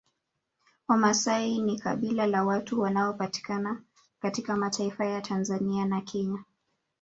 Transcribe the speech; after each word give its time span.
Wamasai 0.87 1.57
ni 1.61 1.79
kabila 1.79 2.27
la 2.27 2.43
watu 2.43 2.79
wanaopatikana 2.81 3.81
katika 4.19 4.55
mataifa 4.55 5.05
ya 5.05 5.21
Tanzania 5.21 5.85
na 5.85 6.01
Kenya 6.01 6.43